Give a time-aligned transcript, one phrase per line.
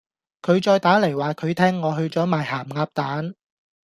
[0.41, 3.35] 佢再打黎話佢聽我去左賣咸鴨蛋